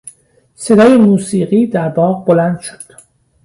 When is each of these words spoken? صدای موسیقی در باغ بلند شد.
صدای 0.55 0.97
موسیقی 0.97 1.67
در 1.67 1.89
باغ 1.89 2.25
بلند 2.25 2.59
شد. 2.59 2.93